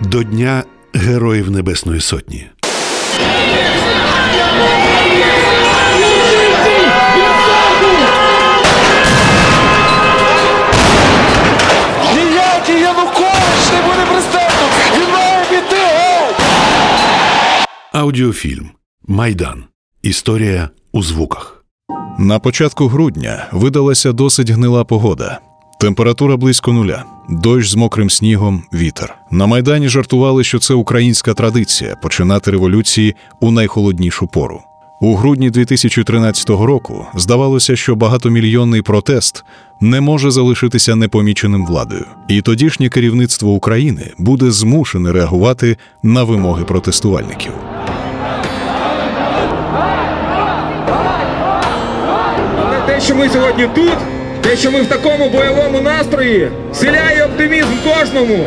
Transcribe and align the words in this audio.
До 0.00 0.22
Дня 0.22 0.64
Героїв 0.94 1.50
Небесної 1.50 2.00
Сотні. 2.00 2.46
Аудіофільм 17.92 18.70
Майдан. 19.02 19.64
Історія 20.02 20.68
у 20.92 21.02
звуках. 21.02 21.61
На 22.18 22.38
початку 22.38 22.88
грудня 22.88 23.46
видалася 23.52 24.12
досить 24.12 24.50
гнила 24.50 24.84
погода. 24.84 25.38
Температура 25.78 26.36
близько 26.36 26.72
нуля, 26.72 27.04
дощ 27.28 27.70
з 27.70 27.74
мокрим 27.74 28.10
снігом, 28.10 28.62
вітер. 28.72 29.14
На 29.30 29.46
майдані 29.46 29.88
жартували, 29.88 30.44
що 30.44 30.58
це 30.58 30.74
українська 30.74 31.34
традиція 31.34 31.96
починати 31.96 32.50
революції 32.50 33.16
у 33.40 33.50
найхолоднішу 33.50 34.26
пору. 34.26 34.62
У 35.00 35.14
грудні 35.14 35.50
2013 35.50 36.50
року 36.50 37.06
здавалося, 37.14 37.76
що 37.76 37.94
багатомільйонний 37.96 38.82
протест 38.82 39.44
не 39.80 40.00
може 40.00 40.30
залишитися 40.30 40.96
непоміченим 40.96 41.66
владою, 41.66 42.06
і 42.28 42.42
тодішнє 42.42 42.88
керівництво 42.88 43.50
України 43.50 44.12
буде 44.18 44.50
змушене 44.50 45.12
реагувати 45.12 45.76
на 46.02 46.24
вимоги 46.24 46.64
протестувальників. 46.64 47.52
Що 53.04 53.14
ми 53.14 53.28
сьогодні 53.28 53.68
тут, 53.74 53.96
те, 54.40 54.56
що 54.56 54.70
ми 54.70 54.82
в 54.82 54.86
такому 54.86 55.30
бойовому 55.30 55.80
настрої, 55.80 56.50
вселяє 56.72 57.24
оптимізм 57.24 57.68
кожному. 57.84 58.44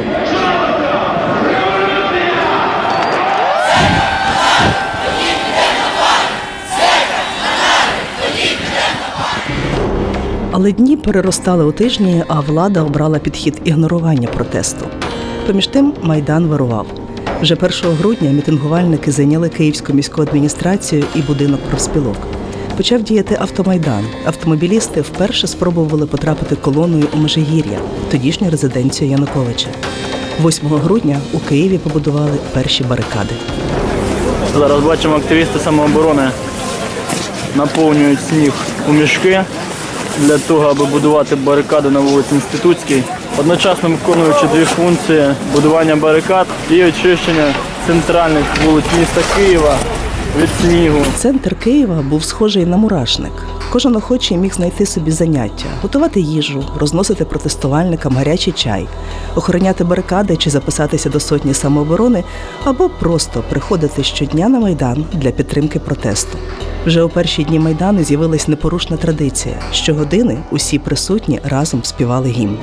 Але 10.51 10.71
дні 10.71 10.97
переростали 10.97 11.65
у 11.65 11.71
тижні, 11.71 12.23
а 12.27 12.39
влада 12.39 12.81
обрала 12.81 13.19
підхід 13.19 13.61
ігнорування 13.63 14.27
протесту. 14.27 14.85
Поміж 15.47 15.67
тим 15.67 15.93
майдан 16.01 16.47
вирував. 16.47 16.87
Вже 17.41 17.55
1 17.55 17.71
грудня 17.99 18.29
мітингувальники 18.29 19.11
зайняли 19.11 19.49
Київську 19.49 19.93
міську 19.93 20.21
адміністрацію 20.21 21.03
і 21.15 21.21
будинок 21.21 21.59
профспілок. 21.69 22.17
Почав 22.77 23.03
діяти 23.03 23.37
автомайдан. 23.39 24.05
Автомобілісти 24.25 25.01
вперше 25.01 25.47
спробували 25.47 26.05
потрапити 26.05 26.55
колоною 26.55 27.07
у 27.13 27.17
Межигір'я, 27.17 27.79
тодішню 28.11 28.49
резиденцію 28.49 29.09
Януковича. 29.09 29.67
8 30.45 30.67
грудня 30.67 31.19
у 31.33 31.39
Києві 31.39 31.77
побудували 31.77 32.37
перші 32.53 32.83
барикади. 32.83 33.33
Зараз 34.53 34.83
бачимо, 34.83 35.15
активісти 35.15 35.59
самооборони 35.59 36.29
наповнюють 37.55 38.19
сніг 38.29 38.53
у 38.89 38.91
мішки 38.91 39.43
для 40.19 40.37
того, 40.37 40.65
аби 40.65 40.85
будувати 40.85 41.35
барикади 41.35 41.89
на 41.89 41.99
вулиці 41.99 42.35
Інститутській, 42.35 43.03
одночасно 43.37 43.89
виконуючи 43.89 44.47
дві 44.53 44.65
функції 44.65 45.25
будування 45.53 45.95
барикад 45.95 46.47
і 46.69 46.83
очищення 46.83 47.53
центральних 47.87 48.43
вулиць 48.65 48.85
міста 48.99 49.21
Києва 49.35 49.77
від 50.37 50.49
снігу. 50.61 50.99
Центр 51.15 51.55
Києва 51.55 52.01
був 52.01 52.23
схожий 52.23 52.65
на 52.65 52.77
мурашник. 52.77 53.31
Кожен 53.71 53.95
охочий 53.95 54.37
міг 54.37 54.53
знайти 54.53 54.85
собі 54.85 55.11
заняття, 55.11 55.65
готувати 55.81 56.21
їжу, 56.21 56.63
розносити 56.79 57.25
протестувальникам 57.25 58.15
гарячий 58.15 58.53
чай, 58.53 58.87
охороняти 59.35 59.83
барикади 59.83 60.37
чи 60.37 60.49
записатися 60.49 61.09
до 61.09 61.19
сотні 61.19 61.53
самооборони, 61.53 62.23
або 62.63 62.89
просто 62.89 63.43
приходити 63.49 64.03
щодня 64.03 64.49
на 64.49 64.59
майдан 64.59 65.05
для 65.13 65.31
підтримки 65.31 65.79
протесту. 65.79 66.37
Вже 66.85 67.03
у 67.03 67.09
перші 67.09 67.43
дні 67.43 67.59
майдану 67.59 68.03
з'явилась 68.03 68.47
непорушна 68.47 68.97
традиція. 68.97 69.55
Щогодини 69.71 70.37
усі 70.51 70.79
присутні 70.79 71.39
разом 71.43 71.83
співали 71.83 72.29
гімн. 72.29 72.57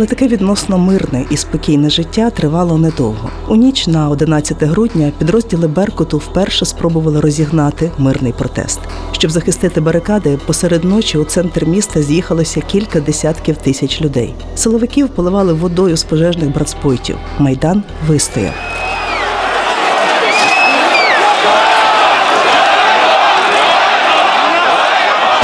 Але 0.00 0.06
таке 0.06 0.28
відносно 0.28 0.78
мирне 0.78 1.24
і 1.30 1.36
спокійне 1.36 1.90
життя 1.90 2.30
тривало 2.30 2.78
недовго. 2.78 3.30
У 3.48 3.56
ніч 3.56 3.86
на 3.86 4.08
11 4.08 4.62
грудня 4.62 5.12
підрозділи 5.18 5.68
Беркуту 5.68 6.18
вперше 6.18 6.64
спробували 6.64 7.20
розігнати 7.20 7.90
мирний 7.98 8.32
протест. 8.32 8.80
Щоб 9.12 9.30
захистити 9.30 9.80
барикади, 9.80 10.38
посеред 10.46 10.84
ночі 10.84 11.18
у 11.18 11.24
центр 11.24 11.64
міста 11.64 12.02
з'їхалося 12.02 12.60
кілька 12.60 13.00
десятків 13.00 13.56
тисяч 13.56 14.02
людей. 14.02 14.34
Силовиків 14.54 15.08
поливали 15.08 15.52
водою 15.52 15.96
з 15.96 16.04
пожежних 16.04 16.54
братспойтів. 16.54 17.16
Майдан 17.38 17.82
вистояв. 18.08 18.54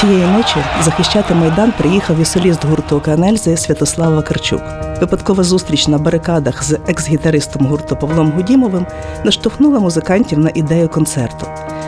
Тієї 0.07 0.27
ночі 0.27 0.57
захищати 0.83 1.35
майдан 1.35 1.73
приїхав 1.79 2.21
і 2.21 2.25
соліст 2.25 2.65
гурту 2.65 3.01
Канельзи 3.05 3.57
Святослав 3.57 4.15
Вакарчук. 4.15 4.63
Випадкова 5.01 5.43
зустріч 5.43 5.89
на 5.89 5.99
барикадах 5.99 6.65
з 6.65 6.79
екс-гітаристом 6.89 7.67
гурту 7.67 7.97
Павлом 7.97 8.31
Гудімовим 8.31 8.87
наштовхнула 9.25 9.81
музикантів 9.81 10.39
на 10.39 10.51
ідею 10.55 10.89
концерту. 10.89 11.47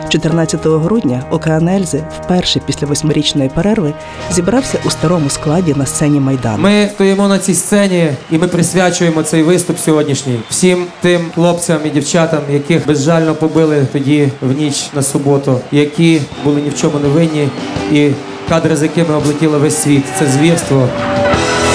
14 0.09 0.67
грудня 0.67 1.23
Океанельзи 1.31 2.05
вперше 2.21 2.61
після 2.67 2.87
восьмирічної 2.87 3.51
перерви 3.55 3.95
зібрався 4.31 4.79
у 4.87 4.91
старому 4.91 5.31
складі 5.31 5.75
на 5.75 5.87
сцені 5.87 6.21
Майдану. 6.21 6.63
Ми 6.63 6.91
стоїмо 6.95 7.29
на 7.29 7.39
цій 7.39 7.55
сцені 7.55 8.11
і 8.31 8.39
ми 8.39 8.49
присвячуємо 8.49 9.23
цей 9.23 9.43
виступ 9.43 9.79
сьогоднішній 9.79 10.41
всім 10.51 10.85
тим 11.01 11.21
хлопцям 11.35 11.79
і 11.85 11.91
дівчатам, 11.91 12.41
яких 12.51 12.87
безжально 12.87 13.35
побили 13.35 13.87
тоді 13.93 14.29
в 14.41 14.53
ніч 14.59 14.91
на 14.95 15.03
суботу, 15.03 15.61
які 15.73 16.21
були 16.45 16.61
ні 16.61 16.69
в 16.69 16.75
чому 16.75 16.99
не 16.99 17.09
винні, 17.09 17.49
і 17.93 18.11
кадри, 18.49 18.77
з 18.77 18.83
якими 18.83 19.15
облетіло 19.15 19.59
весь 19.59 19.83
світ. 19.83 20.05
Це 20.19 20.27
звірство. 20.27 20.89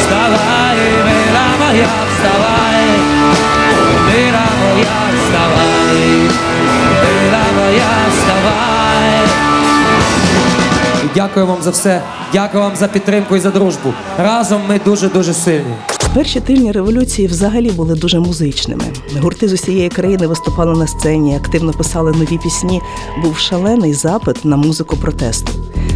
Вставай, 0.02 0.78
мила 1.06 1.46
моя, 1.60 2.03
Дякую 11.34 11.48
вам 11.48 11.62
за 11.62 11.70
все. 11.70 12.02
Дякую 12.34 12.64
вам 12.64 12.76
за 12.76 12.88
підтримку 12.88 13.36
і 13.36 13.40
за 13.40 13.50
дружбу. 13.50 13.94
Разом 14.18 14.62
ми 14.70 14.80
дуже 14.86 15.10
дуже 15.10 15.34
сильні. 15.34 15.76
Перші 16.16 16.40
тижні 16.40 16.72
революції 16.72 17.28
взагалі 17.28 17.72
були 17.72 17.96
дуже 17.96 18.20
музичними. 18.20 18.84
Гурти 19.22 19.48
з 19.48 19.54
усієї 19.54 19.90
країни 19.90 20.28
виступали 20.28 20.80
на 20.80 20.88
сцені, 20.88 21.36
активно 21.36 21.72
писали 21.74 22.12
нові 22.12 22.38
пісні. 22.38 22.82
Був 23.24 23.38
шалений 23.38 23.94
запит 23.94 24.46
на 24.46 24.58
музику 24.58 24.98
протесту. 24.98 25.52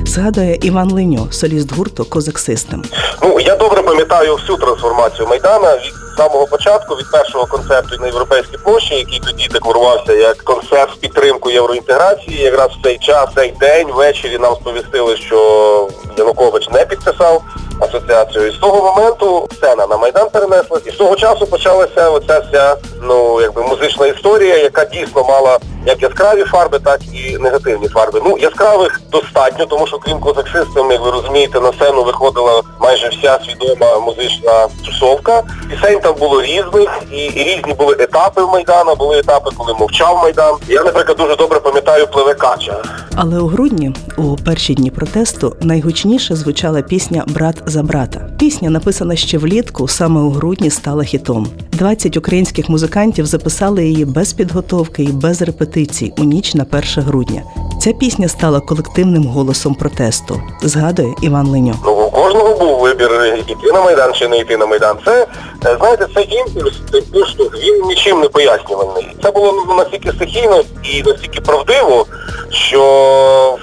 Згадує 0.05 0.59
Іван 0.61 0.91
Леньо, 0.91 1.27
соліст 1.31 1.75
гурту 1.75 2.05
Козак 2.05 2.39
Систем. 2.39 2.83
Ну 3.23 3.39
я 3.39 3.55
добре 3.55 3.81
пам'ятаю 3.81 4.35
всю 4.35 4.57
трансформацію 4.57 5.27
Майдана 5.27 5.75
від 5.75 6.06
самого 6.17 6.47
початку, 6.47 6.95
від 6.95 7.11
першого 7.11 7.45
концерту 7.45 7.97
на 7.99 8.07
європейській 8.07 8.57
площі, 8.57 8.95
який 8.95 9.19
тоді 9.19 9.47
декорувався 9.47 10.13
як 10.13 10.37
концерт 10.37 10.91
в 10.91 10.99
підтримку 10.99 11.49
євроінтеграції. 11.49 12.41
Якраз 12.41 12.69
в 12.71 12.83
цей 12.83 12.97
час, 12.97 13.29
цей 13.35 13.51
день, 13.51 13.87
ввечері 13.91 14.37
нам 14.37 14.55
сповістили, 14.55 15.17
що 15.17 15.89
Янукович 16.17 16.69
не 16.69 16.85
підписав 16.85 17.43
асоціацію. 17.79 18.47
І 18.47 18.51
з 18.51 18.55
того 18.57 18.95
моменту 18.95 19.47
сцена 19.53 19.87
на 19.87 19.97
Майдан 19.97 20.29
перенеслась. 20.29 20.81
І 20.85 20.91
з 20.91 20.95
того 20.95 21.15
часу 21.15 21.47
почалася 21.47 22.09
оця 22.09 22.39
вся 22.39 22.77
ну 23.01 23.41
якби 23.41 23.63
музична 23.63 24.07
історія, 24.07 24.57
яка 24.57 24.85
дійсно 24.85 25.23
мала 25.23 25.59
як 25.87 26.01
яскраві 26.01 26.43
фарби, 26.43 26.79
так 26.79 26.99
і 27.13 27.37
негативні 27.37 27.87
фарби. 27.87 28.21
Ну, 28.25 28.37
яскравих 28.37 29.01
достатньо, 29.11 29.65
тому 29.65 29.87
що 29.87 29.97
крім 29.97 30.19
козаксистів, 30.19 30.91
як 30.91 31.01
ви 31.01 31.11
розумієте, 31.11 31.59
на 31.59 31.73
сцену 31.73 32.03
виходила 32.03 32.61
майже 32.79 33.09
вся 33.09 33.39
свідома 33.45 33.99
музична 33.99 34.67
тусовка. 34.85 35.43
Пісень 35.69 35.99
там 35.99 36.15
було 36.15 36.41
різних, 36.41 36.89
і, 37.11 37.25
і 37.25 37.43
різні 37.43 37.73
були 37.73 37.95
етапи 37.99 38.41
в 38.41 38.51
Майдана, 38.51 38.95
були 38.95 39.19
етапи, 39.19 39.49
коли 39.57 39.73
мовчав 39.73 40.19
Майдан. 40.23 40.55
Я, 40.67 40.83
наприклад, 40.83 41.17
дуже 41.17 41.35
добре 41.35 41.59
пам'ятаю 41.59 42.07
пливе 42.07 42.33
кача. 42.33 42.83
Але 43.15 43.39
у 43.39 43.47
грудні, 43.47 43.93
у 44.17 44.35
перші 44.35 44.73
дні 44.73 44.91
протесту, 44.91 45.55
найгучніше 45.61 46.35
звучала 46.35 46.81
пісня 46.81 47.23
Брат 47.27 47.63
за 47.65 47.83
брата. 47.83 48.29
Пісня, 48.39 48.69
написана 48.69 49.15
ще 49.15 49.37
влітку, 49.37 49.87
саме 49.87 50.21
у 50.21 50.29
грудні 50.29 50.69
стала 50.69 51.03
хітом. 51.03 51.47
20 51.71 52.17
українських 52.17 52.69
музикантів 52.69 53.25
записали 53.25 53.85
її 53.85 54.05
без 54.05 54.33
підготовки 54.33 55.03
і 55.03 55.07
без 55.07 55.41
репетицій 55.41 56.13
у 56.17 56.23
ніч 56.23 56.55
на 56.55 56.63
1 56.63 56.83
грудня. 56.95 57.43
Ця 57.81 57.93
пісня 57.93 58.27
стала 58.27 58.59
колективним 58.59 59.23
голосом 59.23 59.75
протесту, 59.75 60.41
згадує 60.61 61.13
Іван 61.21 61.47
Леньо. 61.47 61.75
Ну, 61.85 61.91
у 61.91 62.11
кожного 62.11 62.57
був 62.57 62.79
вибір 62.79 63.43
іти 63.47 63.71
на 63.73 63.81
Майдан 63.83 64.13
чи 64.13 64.27
не 64.27 64.37
йти 64.37 64.57
на 64.57 64.65
Майдан. 64.65 64.97
Це, 65.05 65.27
е, 65.65 65.77
знаєте, 65.79 66.07
цей 66.15 66.35
імпульс, 66.35 66.73
цей 66.91 67.01
поштовх, 67.01 67.57
він 67.63 67.87
нічим 67.87 68.19
не 68.19 68.29
пояснюваний. 68.29 69.07
Це 69.23 69.31
було 69.31 69.65
настільки 69.77 70.11
стихійно 70.11 70.63
і 70.83 71.03
настільки 71.03 71.41
правдиво, 71.41 72.05
що 72.49 73.57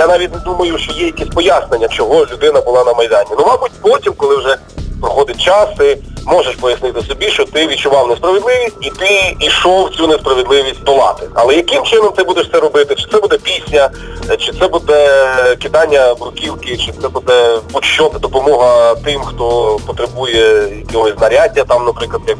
я 0.00 0.06
навіть 0.06 0.34
не 0.34 0.38
думаю, 0.38 0.78
що 0.78 0.92
є 0.92 1.06
якісь 1.06 1.28
пояснення, 1.28 1.88
чого 1.88 2.26
людина 2.26 2.60
була 2.60 2.84
на 2.84 2.94
Майдані. 2.94 3.30
Ну, 3.38 3.44
мабуть, 3.46 3.70
потім, 3.82 4.12
коли 4.16 4.36
вже 4.36 4.56
проходить 5.00 5.40
час, 5.40 5.68
ти 5.78 5.98
можеш 6.26 6.54
пояснити 6.54 7.02
собі, 7.02 7.26
що 7.26 7.44
ти 7.44 7.66
відчував 7.66 8.08
несправедливість 8.08 8.76
і 8.80 8.90
ти 8.90 9.36
йшов 9.40 9.90
цю 9.90 10.06
несправедливість 10.06 10.82
долати. 10.82 11.28
Але 11.34 11.54
яким 11.54 11.84
чином 11.84 12.12
ти 12.12 12.24
будеш 12.24 12.50
це 12.52 12.60
робити? 12.60 12.94
Чи 12.94 13.06
це 13.12 13.20
буде 13.20 13.38
пісня, 13.38 13.90
чи 14.38 14.52
це 14.52 14.68
буде 14.68 15.24
кидання 15.62 16.14
бруківки, 16.14 16.76
чи 16.76 16.92
це 17.02 17.08
буде 17.08 17.58
будь-що 17.72 18.12
допомога 18.20 18.94
тим, 18.94 19.20
хто 19.20 19.78
потребує 19.86 20.68
якогось 20.92 21.14
знаряддя, 21.18 21.64
там, 21.64 21.84
наприклад, 21.84 22.22
як 22.26 22.38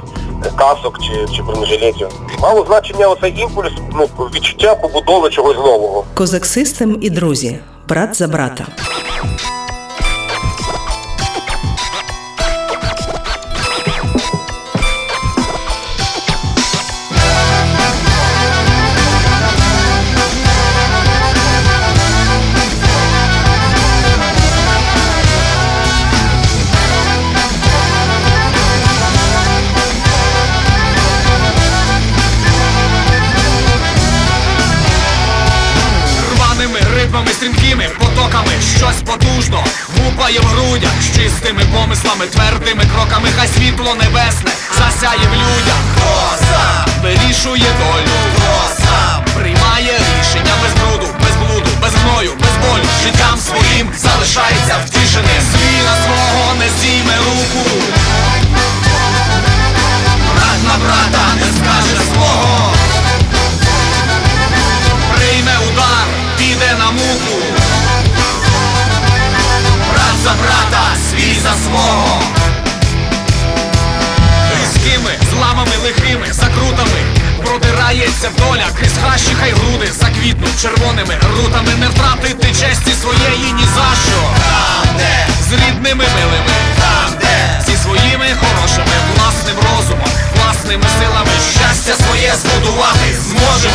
касок 0.56 0.98
чи, 1.02 1.36
чи 1.36 1.42
бронежилетів. 1.42 2.08
Мало 2.42 2.64
значення 2.66 3.06
оцей 3.06 3.40
імпульс, 3.40 3.72
ну, 3.92 4.08
відчуття 4.34 4.74
побудови 4.74 5.30
чогось 5.30 5.56
нового. 5.56 6.04
Козак 6.14 6.46
Систем 6.46 6.98
і 7.00 7.10
друзі, 7.10 7.58
брат 7.88 8.16
за 8.16 8.28
брата. 8.28 8.66
Гупає 40.30 40.40
в 40.40 40.44
грудях 40.44 40.90
з 41.02 41.16
чистими 41.16 41.62
помислами, 41.74 42.26
твердими 42.26 42.84
кроками, 42.94 43.28
хай 43.36 43.48
світло 43.48 43.94
небесне 43.94 44.50
засяє 44.78 45.18
в 45.18 45.34
людях. 45.34 45.80
Хто 45.92 46.44
сам 46.46 47.02
вирішує 47.02 47.70
долю, 47.80 48.14
хто 48.36 48.84
сам 48.84 49.24
приймає 49.34 49.92
рішення 49.98 50.54
без 50.62 50.72
бруду, 50.82 51.12
без 51.20 51.36
блуду, 51.36 51.70
без 51.82 51.94
гною, 51.94 52.30
без 52.40 52.68
болю. 52.68 52.88
Життям 53.04 53.38
своїм 53.38 53.90
залишається 53.98 54.74
втішеним. 54.86 55.42
Свій 55.52 55.82
на 55.84 55.94
свого 56.04 56.54
не 56.54 56.68
зійме 56.80 57.16
руку. 57.16 57.70
Продирається 78.20 78.44
доля 78.46 78.66
крізь 78.78 78.98
хащі, 79.02 79.34
хай 79.40 79.50
груди 79.50 79.92
заквітнуть 80.00 80.60
червоними 80.62 81.14
рутами. 81.36 81.72
Не 81.80 81.88
втратити 81.88 82.48
честі 82.48 82.92
своєї 83.02 83.52
ні 83.52 83.64
за 83.76 83.88
що. 84.04 84.20
Там, 84.44 84.96
де 84.98 85.26
з 85.48 85.52
рідними 85.52 86.04
милими 86.16 86.56
Там, 86.80 87.10
де 87.20 87.64
зі 87.66 87.76
своїми 87.76 88.26
хорошими 88.40 88.96
Власним 89.16 89.56
розумом, 89.56 90.10
власними 90.36 90.86
силами 90.98 91.34
Щастя 91.56 91.94
своє 92.04 92.32
збудувати 92.42 93.06
зможемо 93.28 93.69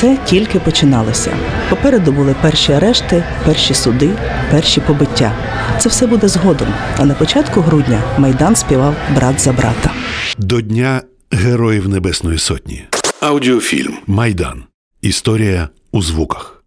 Все 0.00 0.18
тільки 0.26 0.60
починалося. 0.60 1.36
Попереду 1.70 2.12
були 2.12 2.34
перші 2.42 2.72
арешти, 2.72 3.24
перші 3.44 3.74
суди, 3.74 4.10
перші 4.50 4.80
побиття. 4.80 5.32
Це 5.80 5.88
все 5.88 6.06
буде 6.06 6.28
згодом. 6.28 6.68
А 6.98 7.04
на 7.04 7.14
початку 7.14 7.60
грудня 7.60 8.02
Майдан 8.18 8.56
співав 8.56 8.94
брат 9.14 9.40
за 9.40 9.52
брата. 9.52 9.92
До 10.38 10.60
Дня 10.60 11.02
Героїв 11.30 11.88
Небесної 11.88 12.38
Сотні. 12.38 12.84
Аудіофільм 13.20 13.96
Майдан. 14.06 14.62
Історія 15.02 15.68
у 15.92 16.02
звуках. 16.02 16.59